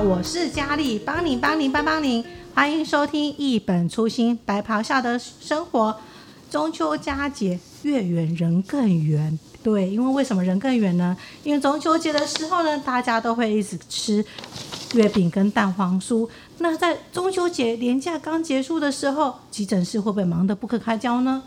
[0.00, 2.24] 我是佳丽，帮您帮您帮帮您，
[2.54, 5.94] 欢迎收听一本初心白袍下的生活。
[6.48, 9.36] 中秋佳节，月圆人更圆。
[9.60, 11.16] 对，因为为什么人更圆呢？
[11.42, 14.24] 因为中秋节的时候呢，大家都会一直吃
[14.94, 16.28] 月饼跟蛋黄酥。
[16.58, 21.42] 那在中秋节连假刚结束的时候，急诊室会不会忙得不可开交呢？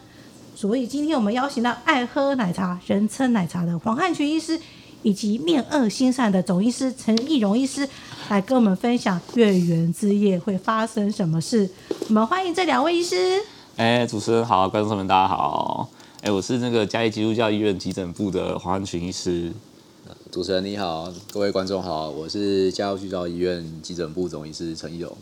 [0.56, 4.60] 所以今天我们邀请到爱喝奶茶、人称奶茶的黄汉群医师。
[5.04, 7.88] 以及面恶心善的总医师陈义荣医师
[8.30, 11.70] 来跟我们分享月圆之夜会发生什么事。
[12.08, 13.16] 我们欢迎这两位医师。
[13.78, 15.90] 哎、欸，主持人好，观众朋友们大家好。
[16.18, 19.52] 哎、欸，我是那个嘉义基督教医院急诊部的黄汉群医师。
[20.30, 25.18] 主持人你好，各位观众好，我是嘉义基督教医院急诊部总医师陈奕蓉。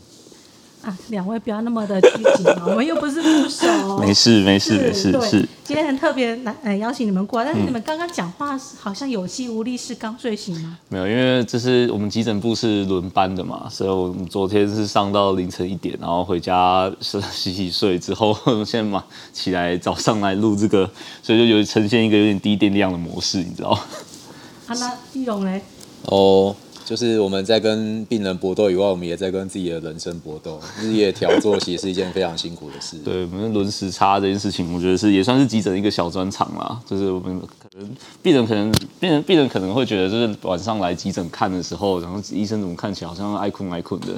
[0.82, 3.98] 啊，两位不要那么的拘谨嘛，我们又不是副手。
[4.00, 5.12] 没事没事没事。
[5.22, 5.46] 是。
[5.62, 10.78] 今天很特别来，呃，邀请你们过来，但是你们刚刚讲话好像有气无力，是刚睡醒吗？
[10.88, 19.04] 没有，因为这是我们急诊部是轮班的嘛，所以我们昨天是上到凌晨一点，然后回家洗洗睡之后， 现在嘛
[19.34, 20.90] 起来早上来录这个，
[21.22, 23.70] 所以就有呈现一个有点低电量的模式，你知道？
[23.70, 25.60] 啊，那奕蓉嘞？
[26.06, 26.56] 哦。
[26.90, 30.60] 就是我们在跟病人搏斗以外，我们也在跟自己的人生搏斗。
[30.80, 32.98] 日夜调作息是一件非常辛苦的事。
[33.06, 36.80] 对，我们轮时差这件事情，我觉得是也算是急诊一个小专场啦。
[36.84, 37.88] 就是我们可能
[38.20, 44.08] 病人可能病人病人可能会觉得，就是晚上来急诊看的时候，然后医生怎么看起来好像爱困爱困的。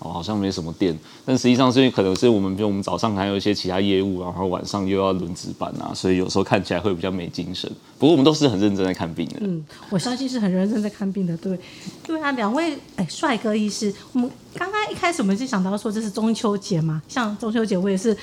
[0.00, 7.70] 哦，好像没什么电，但实际上是因为可能是我们，比如我们早上还有一些其他业务，然后晚上又要轮值班啊，所以有时候看起来会比较没精神。
[7.98, 9.36] 不过我们都是很认真在看病的。
[9.40, 11.36] 嗯，我相信是很认真在看病的。
[11.38, 11.58] 对，
[12.06, 18.16] 对啊，两位哎，帅哥医师，我们刚刚一开始我们就想到说这是中秋节嘛，像中秋节我也是，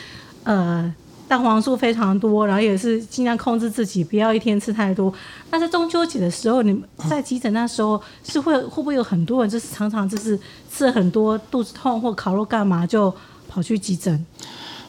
[0.43, 0.93] 呃。
[1.27, 5.11] 蛋黄素非常多，然后也是尽量控制自己，不要一天吃太多。
[5.49, 10.39] 但是中秋节的时候，你们在急诊那时候是会会不会有很多人就是常常就是
[10.71, 13.13] 吃了很多肚子痛或烤肉干嘛就
[13.49, 14.25] 跑去急诊？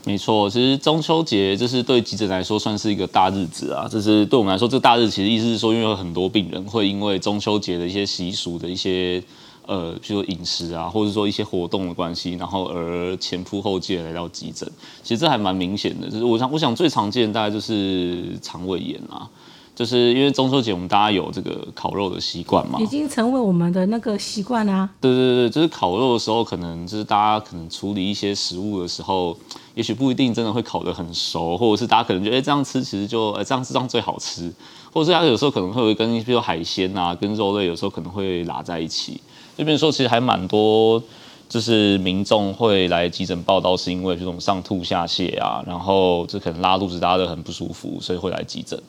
[0.05, 3.89] 没错，其实中秋节就是对急诊来说算是一个大日子啊。
[3.89, 9.23] 就是对我们来说，这个大日子其实意思是说，因为有很多病人会因为中秋节的一些习俗的一些。
[9.66, 14.71] 呃，比如说饮食啊，或者说一些活动的关系，然后而前仆后继来到急诊，
[15.03, 16.09] 其实这还蛮明显的。
[16.09, 19.28] 就是我想，我想最常见的大概就是肠胃炎啊，
[19.75, 24.88] 就是因为中秋节我们大家有这个烤肉的习惯嘛，已经成为我们的那个习惯啊。
[25.00, 29.37] 对对对，就是烤肉的时候，可能就是大家可能处理一些食物的时候，
[29.75, 34.53] 也许不一定真的会烤得很熟，或者是大家可能觉得，哎，这样吃其实就，哎，这样吃这样最好吃，
[34.93, 39.21] 或者是他有时候可能会跟比如说海鲜啊，跟肉类有时候可能会拉在一起。
[39.56, 41.03] 这边说其实还蛮多，
[41.49, 48.81] 就是民众会来急诊报道，是因为这种上吐下泻啊，然后这可能拉肚子拉得很不舒服，所以会来急诊。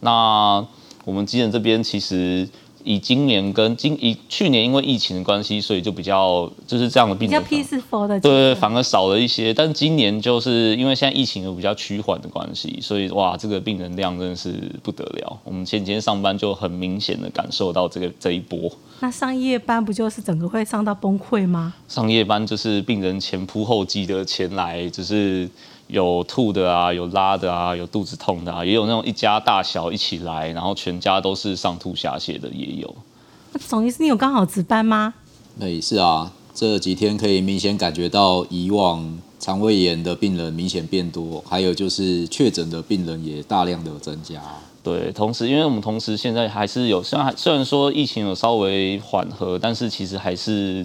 [0.00, 0.66] 那
[1.04, 2.48] 我们急诊这边其实。
[2.84, 9.52] 以今年跟今以去年因为疫情的关系，所以就比较就是这样的病人比较 peaceful 的，对对，反而少了一些。
[9.52, 15.40] 但今年就是因为现在疫情有比较趋缓的关系，所以哇，这个病人量真的是不得了。
[15.42, 18.70] 我们前几天上班就很明显的感受到这个这一波。
[19.00, 21.74] 那上夜班不就是整个会上到崩溃吗？
[21.88, 25.48] 上夜班就是病人前仆后继的前来，就是。
[25.94, 32.96] 有吐的啊，有拉的啊，有肚子痛的啊，也有那种一家大小一起来，然后全家都是上吐下泻的也有。
[33.54, 35.14] 那总医师，你有刚好值班吗？
[35.60, 44.42] 对，是啊，这几天可以明显感觉到以往肠胃炎的病人明显变多，还有就是确诊的病人也大量的增加。
[44.82, 50.84] 对，同时因为我们同时现在还是有，虽然虽然说疫情有稍微缓和，但是其实还是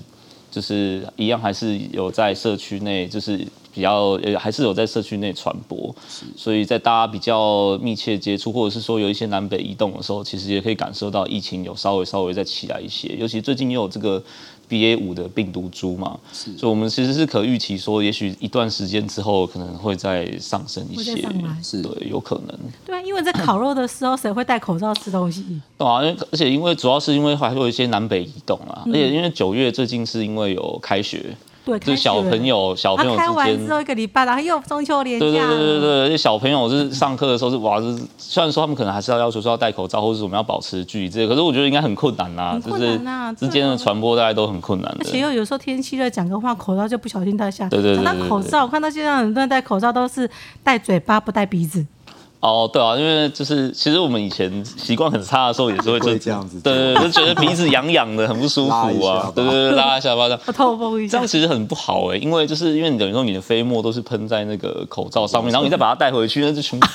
[0.52, 3.44] 就是一样，还是有在社区内就是。
[3.80, 5.96] 比较呃还是有在社区内传播，
[6.36, 13.16] 所以在大家比较密切接触，或者是说有一些南北移动的时候，其实也可以感受到疫情有稍微稍微再起来一些。
[13.18, 14.22] 尤其最近又有这个
[14.68, 21.16] BA 五的病毒株嘛，所以我们其实是可预期说，也许一段时间之后可能会再上升一些，
[21.64, 22.60] 是对，有可能。
[22.86, 25.62] 对啊，因为在烤肉的时候，谁会戴口罩吃东西？
[25.78, 31.34] 对啊，而且因为主要是因为还会有一些南北移动啊，而且因为九月最近是因为有开学。
[31.78, 35.26] 对，就是小朋友，小朋友之间，开完之后一个礼拜，然后又中秋连假。
[35.26, 44.98] 对对对对对，小朋友是上课的时候是哇，是虽然说他们可能还是要要求说要戴口罩，或者是我们要保持距离这些，可是我觉得应该很困难呐，很困难啊，之间的传播大家都很困难的。
[45.02, 47.68] 而且又有时候天气热，讲个话口罩就不小心戴下。
[47.70, 48.04] 对对对。
[48.04, 50.30] 那口罩，我看到现在很多人戴口罩都是
[50.64, 51.86] 戴嘴巴不戴鼻子。
[52.42, 61.28] 哦，对啊，因为就是其实我们以前习惯很差的时候也是会这样子，对对，就觉得鼻子痒痒的，很不舒服啊，对对对，拉一下巴掌，透风一下，这样。
[61.28, 66.88] 其实很不好哎，因为就是因为你等于说你的飞沫都是喷在那个口罩上面，然后你再把它带回去，那就全部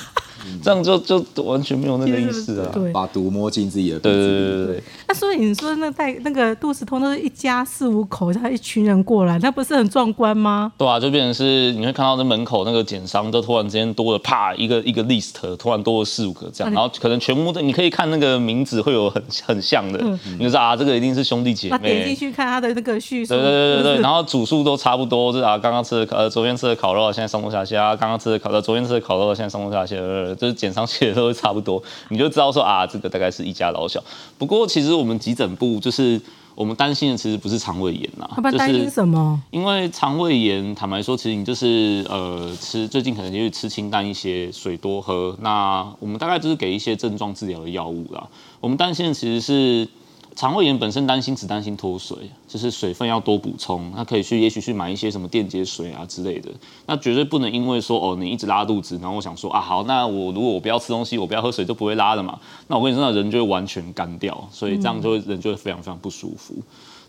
[0.61, 2.71] 这样就就完全没有那个意思啊。
[2.93, 4.21] 把毒摸进自己的肚子里。
[4.21, 4.83] 对对对对。
[5.07, 10.71] 那所以你说那带那个肚子通都是一家四五口，他一群人过来，那不是很壮观吗？
[10.77, 21.95] 对啊，就变成是你会看到那门口那个检伤都突然之间多了，啪一个一个 list，突然多了四五个这样，然后可能全部都你可以看那个名字会有很很像的，嗯、你就知道啊，这个一定是兄弟姐妹。
[21.95, 23.33] 点进去看他的那个叙述。
[23.33, 29.85] 对对对对对，然后组数都差不多，就是啊，刚刚吃的呃，昨天吃的烤肉，现在上吐下泻啊，刚刚吃的烤肉，昨天吃的烤肉，现在上吐下
[30.25, 34.03] 泻，就是检上去的都差不多，你就知道说啊，这个大概是一家老小。
[34.37, 36.19] 不过其实我们急诊部就是
[36.55, 39.41] 我们担心的，其实不是肠胃炎呐，他们担心什么？
[39.51, 45.35] 因为肠胃炎，坦白说，其实你就是呃吃最近可能就是吃清淡一些，水多喝。
[45.41, 48.27] 那我们大概就是给一些症状治疗的药物啦。
[48.59, 49.87] 我们担心的其实是。
[50.35, 53.89] 肠胃炎本身担心只担心脱水，就是水分要多补充。
[53.95, 56.49] 那可以去，也许去买一些什么电解水啊之类的。
[56.85, 62.37] 那绝对不能因为说哦，你一直拉肚子，然后我想说啊，好，那我如果我不要吃东西，我不要喝水，就不会拉了嘛。
[62.67, 66.53] 那我跟你说，那人就会完全干掉，所以这样就会人就会非常非常不舒服。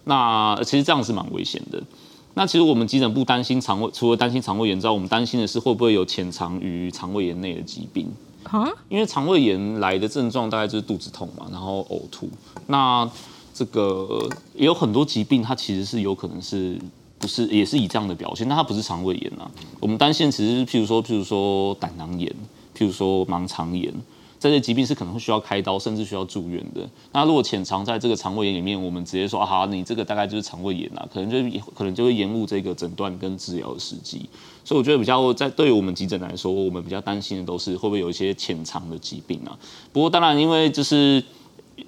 [0.04, 1.82] 那其实这样是蛮危险的。
[2.34, 8.06] 那其实我们急诊部担心肠胃，除了担心肠胃炎之外，我们担心的是会不会有潜藏于肠胃炎内的疾病。
[8.50, 12.28] 啊，因为肠胃炎来的症状大概就是肚子痛嘛，然后呕吐。
[12.66, 13.08] 那
[13.52, 16.78] 这个也有很多疾病，它其实是有可能是
[17.18, 19.50] 不是也是以这样的表现，但它不是肠胃炎啊。
[19.80, 22.28] 我们担心其实譬如说，譬如说胆囊炎，
[22.76, 23.92] 譬如说盲肠炎。
[24.38, 26.88] 这些疾病是可能会需要开刀，甚至需要住院的。
[27.12, 34.28] 那如果潜藏在这个肠胃炎里面，我们直接说啊，你这个大概就是肠胃炎啊，可能就可能就会延误这个诊断跟治疗的时机。
[34.64, 39.56] 所以我觉得比较在对于我们急诊来说，我们比较担心的都是会不会有一些潜藏的疾病啊。
[39.92, 41.22] 不过当然，因为就是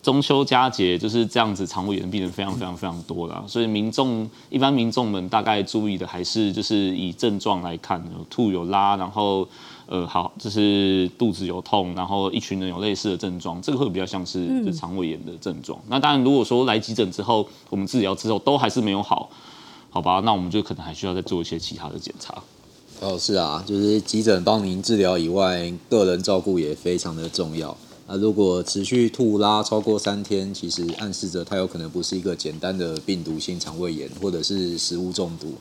[0.03, 3.45] 中秋佳节就是这样子，肠胃炎病人非常非常非常多啦。
[3.47, 9.47] 所以民众一般民众们大概注意的还是就是以症状来看，有吐有拉，然后。
[9.91, 15.81] 呃，好，就是肚子有痛，然后一群人有类似的症状，这个会比较像是肠胃炎的症状。
[15.89, 19.31] 那当然，如果说来急诊之后，我们治疗之后都还是没有好，
[19.89, 22.35] 好吧，那我们就可能还需要再做一些其他的检查。
[23.01, 27.75] 哦，是啊，就是急诊帮您治疗以外，个人照顾也非常的重要。
[28.09, 35.53] 啊如果持续吐拉超过三天，其实暗示着它有可能不是一个简单的病毒性肠胃炎，或者是食物中毒。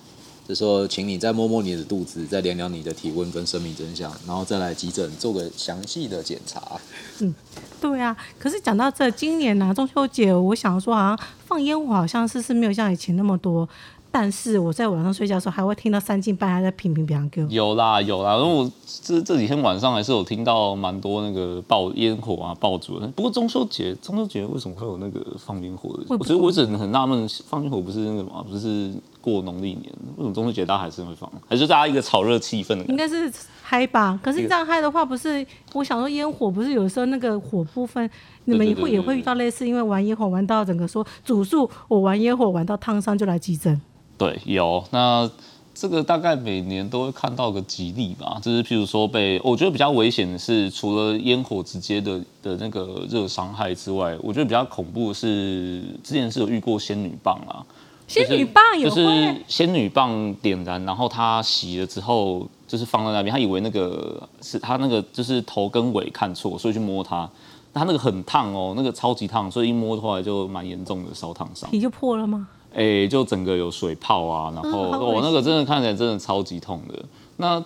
[0.47, 6.79] 就说，请你再摸摸你的肚子，再量量你的体温跟生命真相，然后再来急诊做个详细的检查。
[7.19, 7.35] 嗯，
[7.81, 8.15] 对啊。
[8.39, 13.67] 可是讲到这，今年呢、啊，中秋节，我想说，好像放烟火，好像是是没有像以前那么多。
[14.11, 17.47] 但是我在晚上睡觉的时候，还会听到三更半夜在乒乒乓乓。
[17.49, 18.71] 有啦有啦，因为我
[19.03, 23.07] 这这几天晚上还是有听到蛮多那个爆烟火啊、爆竹的。
[23.09, 26.05] 不过中秋节，中秋节为什么会有那个放烟火的？
[26.09, 29.83] 我觉得我一直很纳闷，放烟火不是那个嘛，不是过农历年，
[30.15, 31.31] 为什么中秋节大家还是会放？
[31.47, 32.85] 还是大家一个炒热气氛的？
[32.85, 33.31] 应该是
[33.61, 34.19] 嗨吧。
[34.23, 38.09] 可是这样嗨的话，不是我想说烟火，不是有时候那个火部分，
[38.45, 43.79] 你们也会也会遇到类似，因为玩烟火玩到整个说主诉，我玩烟火玩到烫伤就来急诊。
[44.17, 45.29] 对，有那
[45.75, 57.61] 这个大概每年都会看到个几例吧，就是譬如说被我觉得比较危险的是，除了烟火直接的的那个热伤害之外，我觉得比较恐怖的是之前是有遇过仙女棒啊，
[58.07, 67.29] 仙女棒有就是仙女棒点燃，然后它洗了之后，就是放在那边，他以为那个是他那个就是头跟尾看错，所以去摸它，
[67.73, 72.47] 它那个很烫哦，那个超级烫，所以一摸的话就蛮严重的烧烫伤，皮就破了吗？
[72.73, 77.03] 哎、欸，就整个有水泡啊，然后哦，哦，那个真的看起来真的超级痛的。
[77.37, 77.63] 那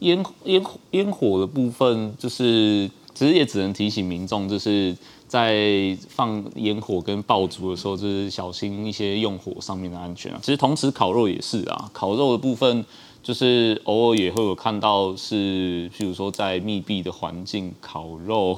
[0.00, 4.96] 烟烟烟火的部分，就是其实也只能提醒民众，就是
[5.34, 10.38] 在放烟火跟爆竹的时候，就是小心一些用火上面的安全啊。
[10.40, 12.84] 其实同时烤肉也是啊，烤肉的部分
[13.20, 18.56] 就是偶尔也会有看到是，譬如说在密闭的环境烤肉，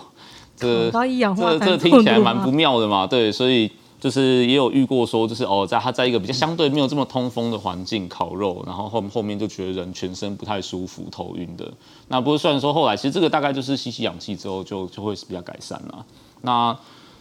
[0.55, 3.71] 这这这听起来蛮不妙的嘛，对，所以。
[3.99, 11.67] 就是也有遇过说，就是哦，在他在一个比较相对没有这么通风的环境烤肉，然后后后面就觉得人全身不太舒服、头晕的。
[12.09, 16.05] 那不过虽然说后来其实这个大概就是吸吸氧气之后就就会是比较改善了。
[16.47, 16.79] 那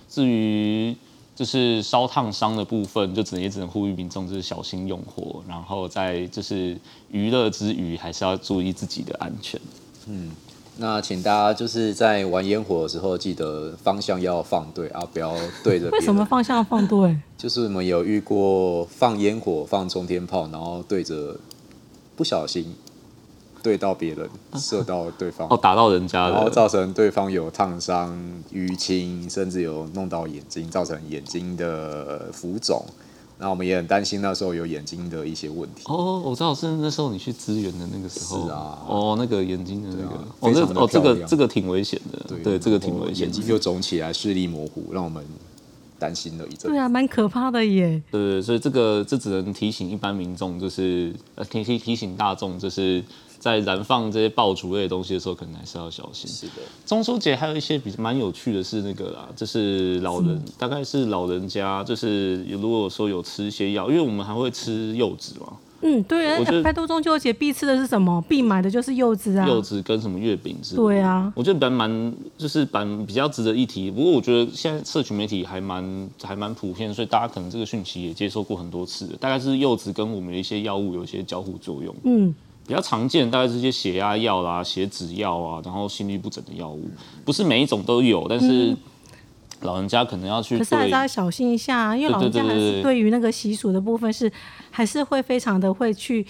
[0.08, 0.96] 至于
[1.36, 6.78] 就是烧烫伤的部分，就只能也只能呼吁民众就是小心用火，然后在就是
[7.12, 9.60] 娱乐之余还是要注意自己的安全。
[10.08, 10.32] 嗯。
[10.78, 15.90] 那请大家就是在玩烟火的时候，记得方向要放对啊，不要对着。
[15.96, 17.18] 为什么方向要放对？
[17.38, 21.40] 就是我们有遇过放烟火、放冲天炮，然后对着
[22.18, 22.76] 不小心
[23.66, 28.16] 对到别人，射到对方，哦，打到人家，然后造成对方有烫伤、
[28.54, 32.86] 淤青，甚至有弄到眼睛，造成眼睛的浮肿，
[33.40, 35.82] 那我们也很担心那时候有眼睛的一些问题。
[35.86, 38.46] 哦，我知道是那时候你去支援的那个时候。
[38.46, 38.78] 是啊。
[38.88, 42.20] 哦，那个眼睛的那个，啊、哦，这哦，这个这个挺危险的。
[42.28, 43.26] 对，对这个挺危险。
[43.26, 45.26] 眼睛就肿起来，视力模糊，让我们
[46.00, 46.72] 担心了一阵。
[46.72, 48.02] 对啊，蛮可怕的耶。
[48.12, 53.04] 对对，所以这个这只能提醒一般民众，就是呃提提提醒大众，就是。
[53.38, 56.28] 在燃放这些爆竹类的东西的时候，可能还是要小心。
[56.28, 65.54] 是的，中秋节还有一些比较蛮有趣的是那个啦，就是老人，大概是老人家，就是如果说有吃一些药，因为我们还会吃柚子嘛。
[65.82, 68.24] 嗯，对啊，拜托中秋节必吃的是什么？
[68.28, 69.48] 必买的就是柚子啊。
[69.48, 70.76] 柚子跟什么月饼是？
[70.76, 73.92] 对啊，我觉得蛮蛮就是蛮比较值得一提。
[73.92, 79.08] 不过我觉得现在社群媒体还蛮还蛮普遍，所以大家可能这个讯息也接受过很多次。
[79.20, 81.96] 大概是柚子跟我们的一些药物有一些交互作用。
[82.04, 82.34] 嗯。
[82.68, 86.90] 比较常见，大概是些血压药啦、血脂药啊，然后心律不整的药物，
[87.24, 88.76] 不是每一种都有，但是
[89.62, 90.58] 老人家可能要去。
[90.58, 94.32] 可是还是要小心一下，啊因为老人家还是对于那个习俗的部分是
[94.76, 96.26] 还是会非常的会去，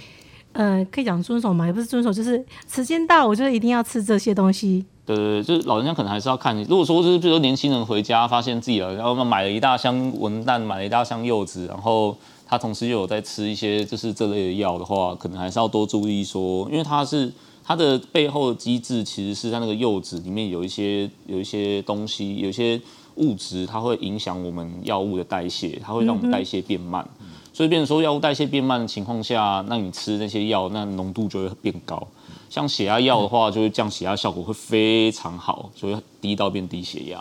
[0.54, 4.86] 呃，可以讲遵守嘛，也不是遵守，就是时间到，我觉得一定要吃这些东西。
[5.06, 6.62] 对对对，就是老人家可能还是要看你。
[6.70, 12.16] 如果说就是比如说年轻人回家发现自己了，然后买了一大箱文旦，买了一大箱柚子，然后。
[12.48, 17.34] 他同时又有在吃一些就是这类的药的话，可能还是要多注意说，因为它是
[17.64, 22.80] 它的背后的机制，其实是在那个柚子里面有一些有一些东西，有一些
[23.16, 27.26] 物质，它会影响我们药物的代谢，它会让我们代谢变慢，嗯、
[27.56, 32.06] 所以变成说药物代谢变慢的情况下，那你吃那些药，那浓度就会变高。
[32.50, 37.18] 像血压药的话，就会降血压效果会非常好，就会低到变低血压。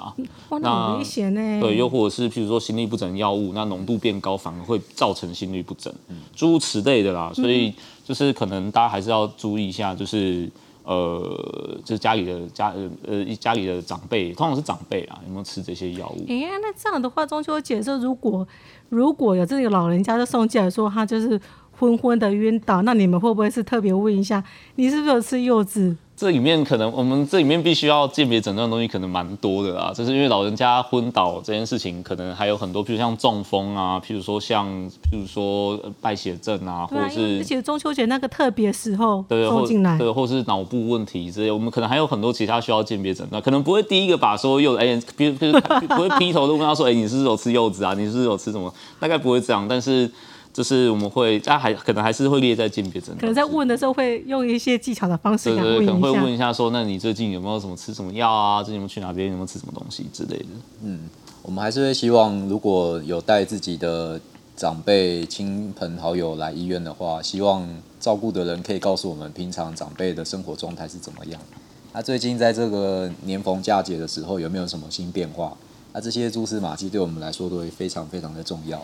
[0.49, 1.61] 哇，那很危险呢。
[1.61, 5.95] 对，又或者是譬如说心律不整药物，那浓度变高反而会造成心律不整，
[6.35, 7.31] 诸如此类的啦。
[7.33, 7.73] 所以
[8.05, 10.51] 就是可能大家还是要注意一下，就是
[10.85, 16.25] 呃，就是家里的家呃呃家里的长辈，通常是长辈啊，有没有吃这些药物？
[16.29, 18.47] 哎，那这样的话，中秋节说如果
[18.89, 21.41] 如果有这个老人家就送进来说他就是。
[21.77, 24.41] 昏昏的晕倒，那你们会不会是特别问一下，
[24.77, 25.97] 你是不是有吃柚子？
[26.17, 34.67] 这里面可能我们这里面必须要鉴别诊断的东西可能蛮多的啦，就是因为老人家昏倒这件事情，可能还有很多，譬如像中风啊，譬如说像
[35.11, 47.93] 譬如说败血症啊，或者是而且中秋节那个特别时候对或进来，对，或是脑部问题之类，我们可能还有很多其他需要鉴别诊断，可能不会第一个把说柚子，哎，比如比如 不会劈头都问他说，哎，你是不是有吃柚子啊？
[47.95, 48.73] 你是不是有吃什么？
[49.01, 50.09] 大概不会这样，但是。
[50.55, 53.19] 就是我们会，大家还可能还是会列在鉴别诊断。
[53.19, 55.53] 可能在问的时候会用一些技巧的方式。
[55.53, 58.63] 对对，可能会问一下说，那你最近有没有什么吃什么药啊？
[58.63, 59.27] 最近有没有去哪边？
[59.29, 60.47] 有没有吃什么东西之类的？
[60.85, 61.01] 嗯，
[61.43, 64.21] 我们还是会希望，如果有带自己的
[64.57, 67.69] 长辈、亲朋好友来医院的话，希望
[67.99, 71.41] 照顾的人可以告诉我们，平常长辈的生活状态是怎么样。
[71.93, 75.53] 那最近在这个年逢佳节的时候，有没有什么新变化？
[75.93, 78.81] 那这些蛛丝马迹对我们来说都会非常非常的重要。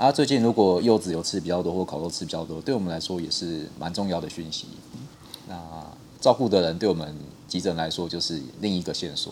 [0.00, 4.66] 啊，最近如果柚子有吃比较多，或烤肉吃比较多，对我们来说也是蛮重要的讯息。
[5.46, 5.54] 那
[6.18, 7.14] 照顾的人对我们
[7.46, 9.30] 急诊来说就是另一个线索。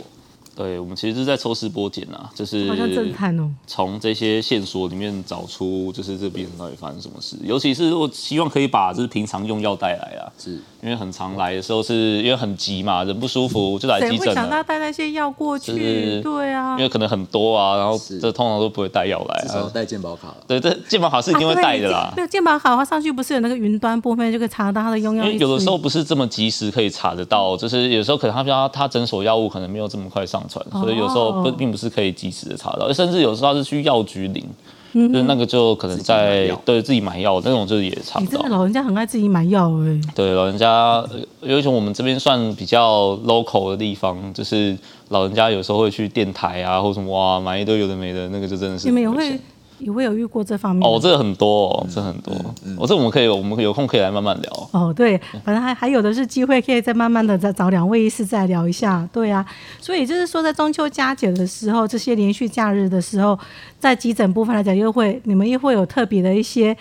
[0.58, 7.36] 对，我们其实是在抽丝剥茧呐，就是好像侦探哦，从这些线索里面找出就是这病人到底发生什么事。
[7.44, 14.18] 尤其是如果希望可以把就是平常用药带来啊，是因为很常来的时候是因为很急嘛，人不舒服就来急诊。
[14.18, 15.72] 谁会想到带那些药过去？
[15.72, 20.34] 就是、对啊，因为可能很多啊，然后这通常都不会带药来啊，至少带健保卡。
[20.48, 22.12] 对，这健保卡是一定会带的啦。
[22.16, 25.24] 那健保卡的话，上去不是有那个云端部分就可以查到他的用药？
[25.24, 31.28] 因为有的时候不是这么及时可以查得到，就是有时候可能他比较他诊所药物可能没有这么快上传，所以有时候。
[31.42, 34.44] 不，并不是可以及时的查到，甚至有时候是去药局领，
[34.92, 38.32] 嗯、就是那个就可能在自对自己买药那种，就是也查不到。
[38.32, 40.00] 真的老人家很爱自己买药哎。
[40.14, 41.04] 对，老人家，
[41.42, 44.76] 尤其我们这边算比较 local 的地方，就是
[45.10, 48.86] 老人家有时候会去电台啊，或什么哇，买一堆有的没的，那个就真的是。
[48.86, 49.38] 你们也会？
[49.78, 52.34] 也会有遇过这方面哦，这个很多，哦，这很多。
[52.34, 54.68] 我、嗯嗯哦、这我们可以，我们有空可以来慢慢聊。
[54.72, 59.08] 哦，对，反正还还有的是机会，可以再慢慢的再找两位医师再聊一下。
[59.12, 59.44] 对啊，
[59.80, 63.38] 所以就是说，在中秋佳节的时候，这些连续假日的时候，
[63.78, 66.76] 在急诊部分来讲，又会你们又会有特别的一些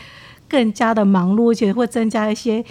[0.49, 2.63] 更加的忙碌，而且会增加一些。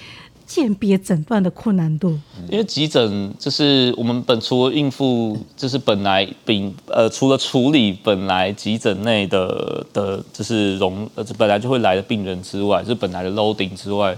[0.47, 2.17] 鉴别诊断的困难度，
[2.49, 14.17] 因为急诊就是我们本除了应付，就是本来病呃除了处理本来急诊内的的，就是容呃本来就会来的病人之外，就是本来的 loading 之外，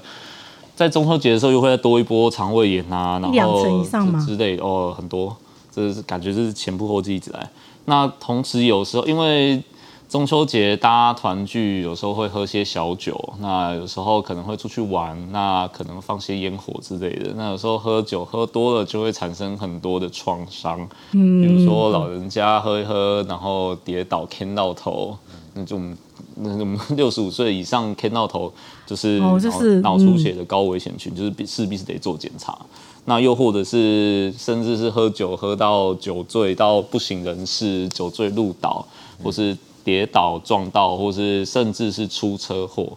[0.77, 4.25] 在中秋节的时候又会再多一波肠胃炎啊，然后两成以上吗？
[4.27, 5.35] 之类哦，很多，
[5.75, 7.51] 这是感觉就是前仆后继一直来。
[7.87, 9.63] 那同时有时候因为。
[10.09, 17.35] 中秋节大家团聚，有时候会喝些小酒，那有时候可能会出去玩，那可能放些烟火之类的。
[17.37, 20.81] 那有时候喝酒喝多了，就会产生很多的创伤，
[21.13, 25.15] 嗯，比如说老人家喝一喝，然后跌倒，磕到头，
[25.53, 25.95] 那种
[26.37, 28.51] 那我们 六十五岁以上看到头
[28.87, 32.59] 就是哦就是脑出血的高危险群，就是必势必是得做检查。
[33.05, 38.87] 那又或者是甚至是喝酒喝到酒醉到不省人事，酒醉路倒，
[39.23, 39.57] 或是
[39.89, 42.93] 跌倒撞到，或是甚至是出车祸，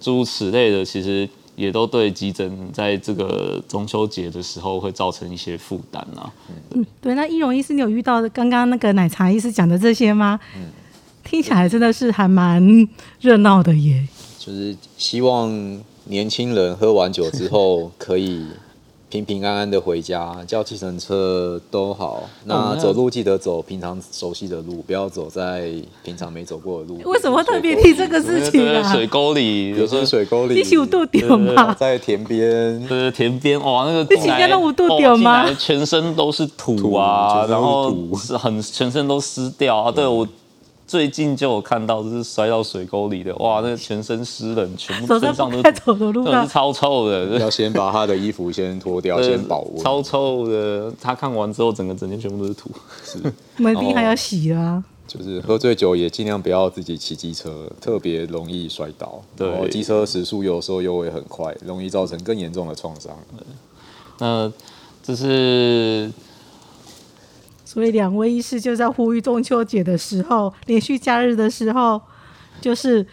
[0.00, 6.32] 诸如此类的，其实也都对急诊在这个中秋节的时候会造成一些负担啊。
[6.74, 7.14] 嗯，对。
[7.14, 10.40] 那易容医师，你有遇到刚刚那个奶茶医师讲的这些吗？
[10.56, 10.62] 嗯，
[11.22, 12.60] 听起来真的是还蛮
[13.20, 14.04] 热闹的耶。
[14.36, 15.48] 就是希望
[16.06, 18.44] 年轻人喝完酒之后可以。
[19.12, 22.22] 平平安安的回家，叫计程车都好。
[22.46, 25.70] 那走路记得走平常熟悉的路，不要走在
[26.02, 26.98] 平常没走过的路。
[27.04, 28.90] 为什么特别提这个事情啊？
[28.90, 31.74] 水沟里，有时候水沟里，你有度点吗？
[31.78, 35.46] 在田边，对，田边哇，那个你今天都五度点吗？
[35.58, 39.92] 全身都是土啊，然后是很全身都湿掉啊。
[39.92, 40.26] 对我。
[40.92, 47.24] 最近就有看到，就是摔到水沟里的，哇，那全身湿冷，全部身上都走的路上是超臭的。
[47.40, 49.82] 要先把他的衣服先脱掉， 先保温。
[49.82, 52.70] 超臭的，他看完之后，整个整天全部都是土。
[53.02, 53.18] 是，
[53.56, 54.84] 没必还要洗啊。
[55.06, 59.22] 就是喝醉酒也尽量不要自己骑机车，特别容易摔倒。
[59.34, 63.16] 对，机车时速有时候又会很快，容易造成更严重的创伤。
[64.18, 64.52] 那
[65.02, 66.12] 这是。
[67.72, 71.98] 所以两位医师就在呼吁中秋节的时候，连续假日的时候，
[72.60, 73.06] 就是。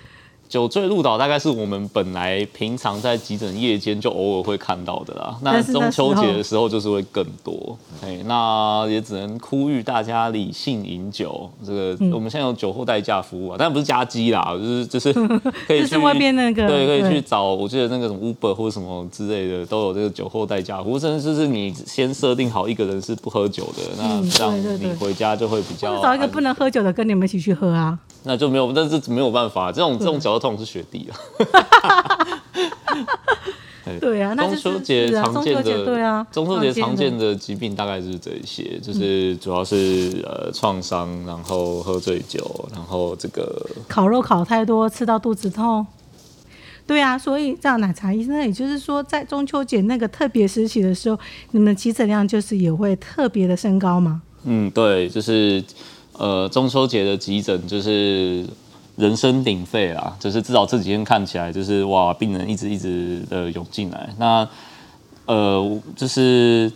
[0.50, 5.38] 酒醉入岛大概是我们本来平常在急诊夜间就偶尔会看到的啦。
[5.44, 7.78] 那中秋节的时候就是会更多。
[8.04, 11.48] 哎，那也只能呼吁大家理性饮酒。
[11.64, 15.14] 这个我们现在有酒后代驾服务啊，但不是加机啦，就是就是
[15.68, 17.44] 可以去外边那个对，可以去找。
[17.44, 26.02] 我记得那个什么 Uber 或者什么之类的都有这个酒后代驾服务，甚至就是你先设定好一个人是不喝酒的，那这样你回家就会比较。
[26.02, 28.00] 找一个不能喝酒的跟你们一起去喝啊。
[28.24, 31.16] 那就没有，但是没有办法，这种这种脚痛是雪地啊。
[34.00, 45.84] 对啊，中秋节常见的对啊，中秋节常见的疾病大概是这一些，就是主要是呃创伤，然后喝醉酒，然后这个烤肉烤太多，吃到肚子痛。
[46.86, 51.18] 对啊，所以这样奶茶医生，也就是说，在中秋节那个特别时期的时候，
[51.52, 54.22] 你们急诊量就是也会特别的升高吗？
[54.44, 55.64] 嗯，对，就是。
[56.20, 58.46] 呃，中秋节的急诊就是
[58.98, 64.10] 人声鼎沸啦，就是至少这几天看起来就是哇，病人一直一直的涌进来。
[64.18, 64.46] 那
[65.26, 66.70] 呃，就是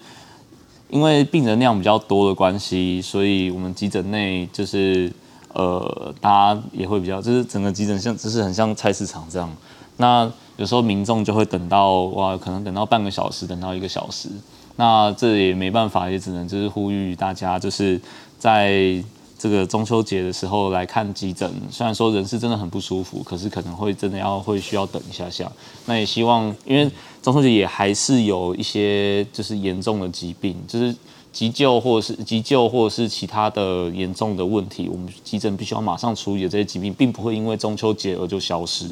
[0.89, 5.11] 因为病人量比较多的关系，所以我们急诊内就是
[5.51, 9.53] 呃，大家也会比较，就是整个急诊像就是很像菜市场这样。
[9.97, 14.29] 那有时候民众就会等到哇，可能等到半个小时，等到一个小时。
[14.77, 17.99] 那这也没办法，也只能就是呼吁大家就是
[18.39, 19.03] 在。
[19.43, 25.51] 这个中秋节的时候来看急诊，虽然说人是真的很不舒服，可是可能会真的要会需要等一下下。
[25.85, 26.89] 那也希望，因为
[27.21, 30.95] 中秋节也还是有一些就是严重的疾病，就是
[31.33, 38.87] 急救或者是急救或者是其他的严重的问题，我们急诊必须要马上处理的这些疾病，并不会因为中秋节而就消失。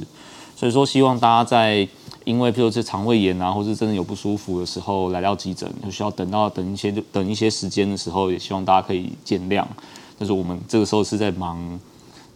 [0.57, 1.87] 所以说，希望大家在
[2.25, 9.65] 因为譬如是肠胃炎啊，或是真的有不舒服的时候来到急诊，就需要等到等一些等一些时间的时候，也希望大家可以见谅。
[10.21, 11.79] 就是我们这个时候是在忙，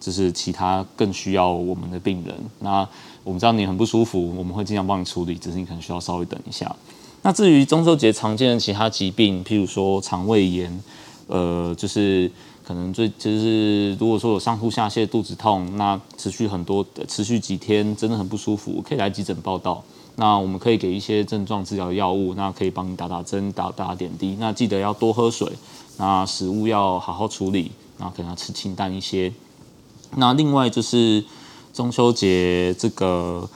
[0.00, 2.34] 就是其他更需要我们的病人。
[2.58, 2.80] 那
[3.22, 6.74] 我们知道你很不舒服，我们会尽量帮你处理，只是你可能需要稍微等一下。
[7.22, 10.82] 那至于中秋节常见的其他疾病，譬如说肠胃炎，
[11.28, 12.28] 呃，就是
[12.66, 19.80] 可能最就是如果说有上吐下泻、肚子痛，那持续很多、持续几天，真的很不舒服，可以来急诊报道。
[20.16, 24.36] 那我们可以给一些症状治疗药物，那可以帮你打打针、打打点滴。
[24.40, 25.46] 那记得要多喝水。
[25.98, 29.32] 那食物要好好处理，然后可能要吃清淡一些。
[30.16, 31.24] 那另外就是
[31.72, 33.48] 中秋节这个，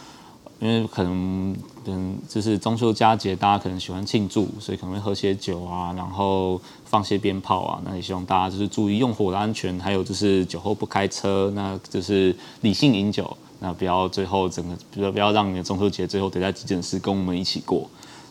[0.58, 7.80] 因为可能嗯，就是中秋佳节，大家可能喜欢庆祝，所以可能会喝些酒啊，然后放些鞭炮啊。
[7.84, 17.88] 那也希望大家就是注意用火的安全，还有就是酒后不开车，那就是理性饮酒，那不要最后整个，不要不要让你的中秋节最后得在急诊室跟我们一起过。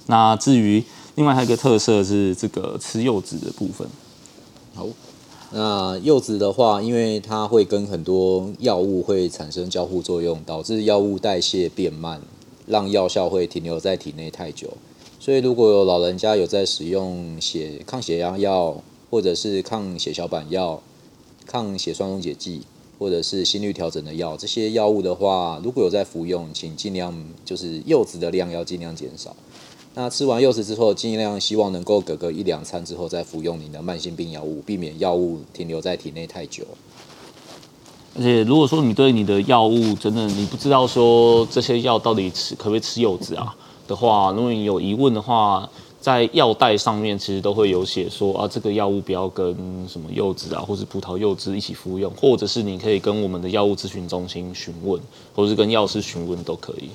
[0.07, 0.83] 那至于。
[1.19, 3.85] 另外还有一个特色是这个吃柚子的部分。
[4.73, 4.87] 好，
[5.51, 12.21] 那柚子的话，因为它会跟很多药物会产生交互作用，导致药物代谢变慢，
[12.67, 14.77] 让药效会停留在体内太久。
[15.19, 20.81] 所以如果有老人家有在使用血抗血压药，或者是抗血小板药、
[21.45, 22.61] 抗血栓溶解剂，
[22.97, 29.35] 或者是心率调整的药，这些药物的话，如果有在服用，请尽量就是柚子的量要尽量减少。
[30.01, 36.63] 那吃完柚子之后，尽量希望能够隔个一两餐之后再服用你的慢性病药物，避免药物停留在体内太久。
[38.15, 43.53] 而且如果说你对你的药物真的你不知道说这些药到底吃可不可以吃柚子啊
[43.89, 49.53] 的话，如果你有疑问的话，在药袋上面其实都会有写说啊，这个药物不要跟
[49.85, 54.97] 什么柚子啊，或是葡萄柚汁一起服用，或者是你可以跟我们的药物咨询中心询问，
[55.35, 56.89] 或者是跟药师询问都可以。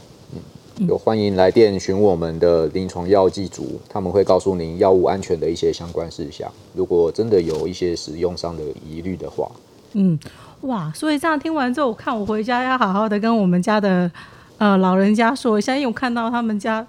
[0.79, 6.51] 嗯，有欢迎来电询问我们的临床药剂组，他们会告诉您药物安全的一些相关事项。
[6.75, 9.51] 如果真的有一些使用上的疑虑的话，
[9.93, 10.19] 嗯，
[10.63, 14.11] 哇，所以这样听完之后，我看我回家要好好的跟我们家的
[14.59, 16.85] 呃老人家说一下，因为我看到他们家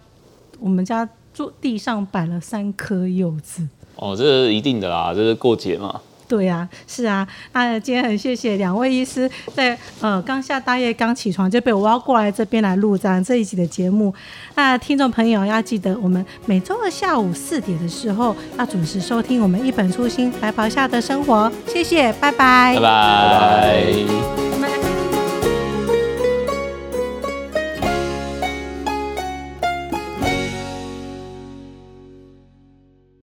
[0.59, 3.67] 我们家桌地上摆了三颗柚子。
[3.97, 6.01] 哦，这是一定的啦，这是过节嘛。
[6.27, 14.13] 对呀、啊，是啊，那今天很谢谢两位医师在呃刚下大夜刚起床就被我挖过来这边来录这样这一集的节目。
[14.55, 21.51] 那听众朋友要记得，我们每周二下午四点的时候要准时收听我们一本初心白袍下的生活。
[21.67, 22.75] 谢谢，拜拜。
[22.75, 24.54] 拜拜。